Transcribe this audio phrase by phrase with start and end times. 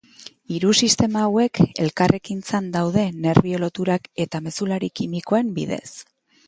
[0.53, 5.89] Hiru sistema hauek elkarrekintzan daude nerbio-loturak eta mezulari kimikoen bidez.